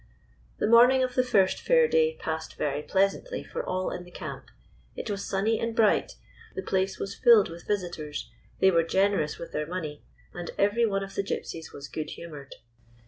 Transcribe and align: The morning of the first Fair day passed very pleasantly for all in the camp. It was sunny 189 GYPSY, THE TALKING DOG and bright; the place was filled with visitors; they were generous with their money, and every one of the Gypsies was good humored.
The 0.57 0.65
morning 0.65 1.03
of 1.03 1.13
the 1.13 1.21
first 1.23 1.61
Fair 1.61 1.87
day 1.87 2.15
passed 2.15 2.55
very 2.57 2.81
pleasantly 2.81 3.43
for 3.43 3.63
all 3.63 3.91
in 3.91 4.03
the 4.03 4.09
camp. 4.09 4.47
It 4.95 5.11
was 5.11 5.23
sunny 5.29 5.57
189 5.57 5.75
GYPSY, 5.75 5.75
THE 5.75 6.01
TALKING 6.01 6.01
DOG 6.01 6.01
and 6.01 6.05
bright; 6.07 6.13
the 6.55 6.67
place 6.67 6.97
was 6.99 7.13
filled 7.15 7.49
with 7.51 7.67
visitors; 7.67 8.31
they 8.59 8.71
were 8.71 8.81
generous 8.81 9.37
with 9.37 9.51
their 9.51 9.67
money, 9.67 10.01
and 10.33 10.49
every 10.57 10.87
one 10.87 11.03
of 11.03 11.13
the 11.13 11.21
Gypsies 11.21 11.71
was 11.71 11.87
good 11.87 12.09
humored. 12.09 12.55